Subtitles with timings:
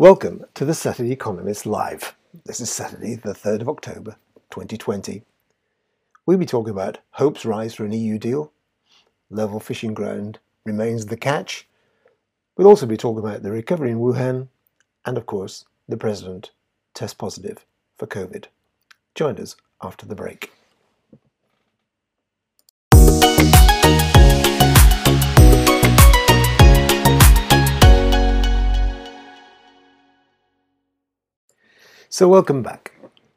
[0.00, 2.14] Welcome to the Saturday Economist Live.
[2.46, 4.16] This is Saturday, the 3rd of October,
[4.48, 5.24] 2020.
[6.24, 8.50] We'll be talking about hopes rise for an EU deal,
[9.28, 11.68] level fishing ground remains the catch.
[12.56, 14.48] We'll also be talking about the recovery in Wuhan,
[15.04, 16.50] and of course, the President
[16.94, 17.66] test positive
[17.98, 18.46] for COVID.
[19.14, 20.50] Join us after the break.
[32.20, 32.92] So, welcome back.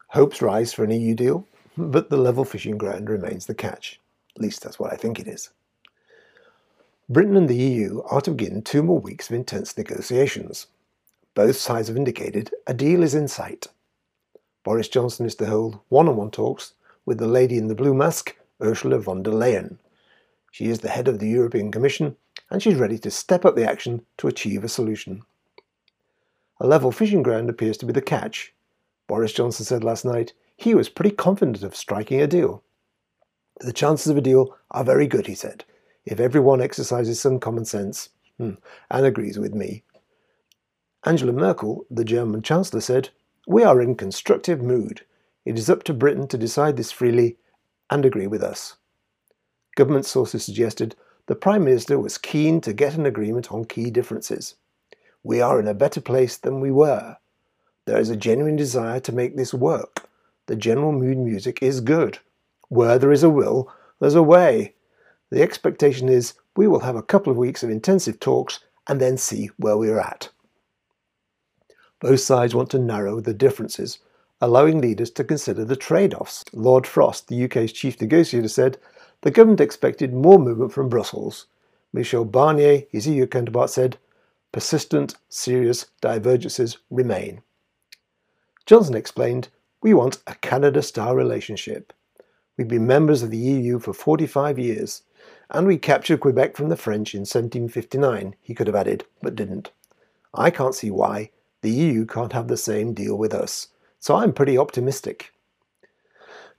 [0.10, 1.48] Hopes rise for an EU deal,
[1.78, 3.98] but the level fishing ground remains the catch.
[4.36, 5.52] At least that's what I think it is.
[7.08, 10.68] Britain and the EU are to begin two more weeks of intense negotiations.
[11.34, 13.68] Both sides have indicated a deal is in sight.
[14.66, 16.74] Boris Johnson is to hold one on one talks
[17.06, 19.78] with the lady in the blue mask, Ursula von der Leyen.
[20.52, 22.18] She is the head of the European Commission
[22.50, 25.22] and she's ready to step up the action to achieve a solution.
[26.60, 28.54] A level fishing ground appears to be the catch,
[29.08, 32.64] Boris Johnson said last night he was pretty confident of striking a deal.
[33.60, 35.66] The chances of a deal are very good, he said,
[36.06, 38.54] if everyone exercises some common sense hmm,
[38.90, 39.84] and agrees with me.
[41.06, 43.10] Angela Merkel, the German Chancellor, said,
[43.46, 45.06] We are in constructive mood.
[45.46, 47.38] It is up to Britain to decide this freely
[47.90, 48.78] and agree with us.
[49.76, 50.96] Government sources suggested
[51.26, 54.56] the Prime Minister was keen to get an agreement on key differences.
[55.24, 57.18] We are in a better place than we were,
[57.86, 60.10] there is a genuine desire to make this work.
[60.46, 62.20] The general mood music is good.
[62.70, 64.74] Where there is a will, there's a way.
[65.30, 69.18] The expectation is we will have a couple of weeks of intensive talks and then
[69.18, 70.30] see where we're at.
[72.00, 74.00] Both sides want to narrow the differences,
[74.42, 76.44] allowing leaders to consider the trade offs.
[76.52, 78.78] Lord Frost, the UK's chief negotiator, said
[79.22, 81.48] the government expected more movement from Brussels.
[81.94, 83.98] Michel Barnier, his EU counterpart, said
[84.52, 87.42] persistent, serious divergences remain.
[88.66, 89.50] Johnson explained,
[89.82, 91.92] We want a Canada style relationship.
[92.58, 95.04] We've been members of the EU for 45 years,
[95.50, 99.72] and we captured Quebec from the French in 1759, he could have added, but didn't.
[100.34, 103.68] I can't see why the EU can't have the same deal with us,
[104.00, 105.34] so I'm pretty optimistic.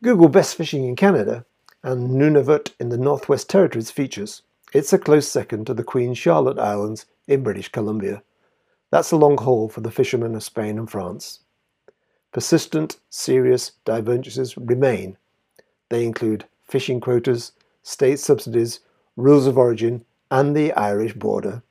[0.03, 1.47] Google Best Fishing in Canada
[1.83, 4.43] and Nunavut in the Northwest Territories features.
[4.75, 8.23] It's a close second to the Queen Charlotte Islands in British Columbia.
[8.91, 11.41] That's a long haul for the fishermen of Spain and France.
[12.35, 15.17] Persistent, serious divergences remain.
[15.89, 17.53] They include fishing quotas,
[17.85, 18.81] state subsidies,
[19.17, 21.63] rules of origin, and the Irish border.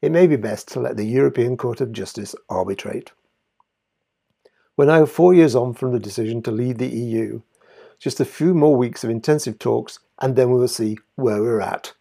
[0.00, 3.12] It may be best to let the European Court of Justice arbitrate.
[4.76, 7.42] We're now four years on from the decision to leave the EU.
[8.00, 11.60] Just a few more weeks of intensive talks, and then we will see where we're
[11.60, 11.92] at.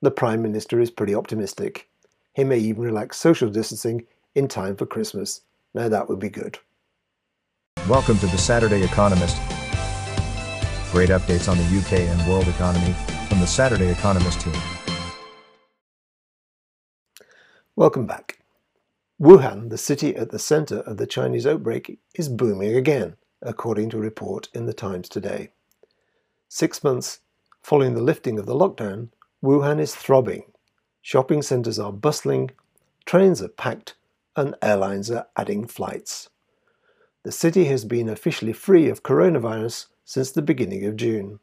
[0.00, 1.88] The Prime Minister is pretty optimistic.
[2.34, 5.40] He may even relax social distancing in time for Christmas.
[5.74, 6.60] Now that would be good.
[7.88, 9.36] Welcome to the Saturday Economist.
[10.92, 12.94] Great updates on the UK and world economy
[13.28, 14.54] from the Saturday Economist team.
[17.74, 18.38] Welcome back.
[19.20, 23.96] Wuhan, the city at the center of the Chinese outbreak, is booming again, according to
[23.96, 25.50] a report in the Times today.
[26.48, 27.18] Six months
[27.64, 29.08] following the lifting of the lockdown,
[29.42, 30.44] Wuhan is throbbing.
[31.00, 32.52] Shopping centers are bustling,
[33.06, 33.96] trains are packed,
[34.36, 36.28] and airlines are adding flights.
[37.24, 41.38] The city has been officially free of coronavirus since the beginning of June.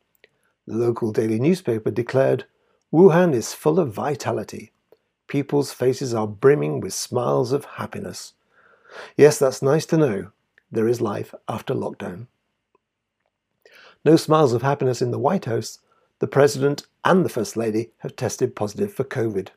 [0.67, 2.45] The local daily newspaper declared
[2.91, 4.73] Wuhan is full of vitality.
[5.28, 8.34] People's faces are brimming with smiles of happiness.
[9.16, 10.31] Yes, that's nice to know.
[10.69, 12.28] There is life after lockdown.
[14.03, 15.79] No smiles of happiness in the White House.
[16.19, 19.50] The President and the First Lady have tested positive for COVID.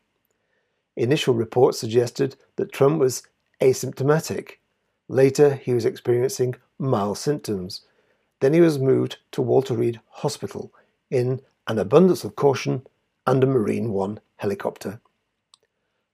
[0.94, 3.24] Initial reports suggested that Trump was
[3.60, 4.58] asymptomatic
[5.12, 7.82] Later, he was experiencing mild symptoms.
[8.40, 10.72] Then he was moved to Walter Reed Hospital
[11.10, 12.86] in an abundance of caution
[13.26, 15.02] and a Marine One helicopter.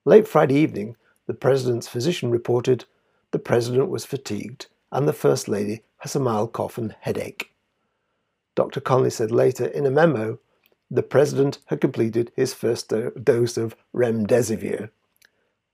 [0.04, 0.96] Late Friday evening,
[1.28, 2.86] the President's physician reported
[3.30, 7.52] the President was fatigued and the First Lady has a mild cough and headache.
[8.56, 8.80] Dr.
[8.80, 10.40] Conley said later in a memo
[10.90, 14.90] the President had completed his first do- dose of remdesivir.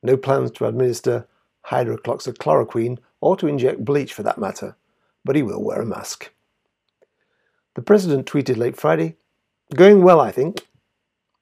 [0.03, 1.27] No plans to administer
[1.69, 4.76] hydroxychloroquine or to inject bleach for that matter,
[5.25, 6.31] but he will wear a mask.
[7.75, 9.17] The President tweeted late Friday,
[9.75, 10.67] Going well, I think,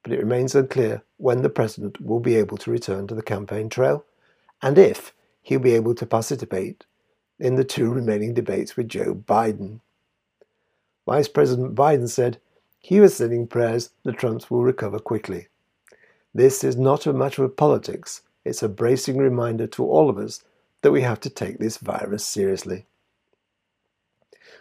[0.04, 3.68] but it remains unclear when the President will be able to return to the campaign
[3.68, 4.04] trail
[4.62, 5.12] and if
[5.42, 6.84] he'll be able to participate
[7.40, 9.80] in the two remaining debates with Joe Biden.
[11.04, 12.38] Vice President Biden said
[12.78, 15.48] he was sending prayers the Trumps will recover quickly.
[16.32, 20.44] This is not a matter of politics, it's a bracing reminder to all of us
[20.82, 22.86] that we have to take this virus seriously.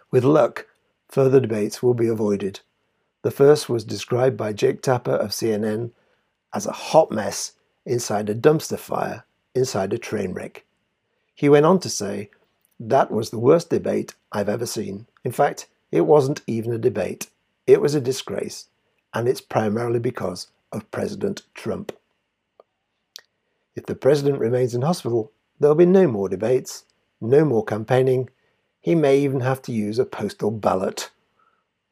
[0.10, 0.68] With luck,
[1.10, 2.62] further debates will be avoided.
[3.24, 5.92] The first was described by Jake Tapper of CNN
[6.54, 7.54] as a hot mess
[7.86, 9.24] inside a dumpster fire
[9.54, 10.64] inside a train wreck.
[11.36, 12.30] He went on to say,
[12.80, 15.08] That was the worst debate I've ever seen.
[15.24, 17.28] In fact, it wasn't even a debate,
[17.68, 18.68] it was a disgrace,
[19.14, 21.92] and it's primarily because of President Trump.
[23.76, 26.86] If the president remains in hospital, there'll be no more debates,
[27.22, 28.30] no more campaigning.
[28.80, 31.12] He may even have to use a postal ballot.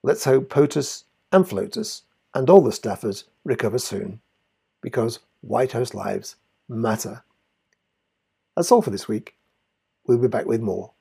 [0.01, 2.01] Let's hope POTUS and FLOTUS
[2.33, 4.21] and all the staffers recover soon,
[4.81, 6.35] because White House lives
[6.67, 7.23] matter.
[8.55, 9.35] That's all for this week.
[10.07, 10.91] We'll be back with more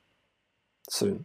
[0.91, 1.25] soon.